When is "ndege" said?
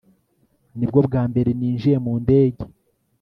2.23-2.63